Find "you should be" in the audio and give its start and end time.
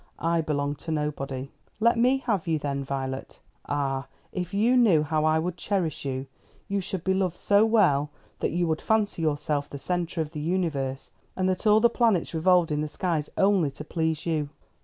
6.67-7.13